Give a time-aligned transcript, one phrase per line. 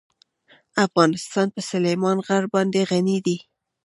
[0.85, 3.37] افغانستان په سلیمان غر باندې غني دی.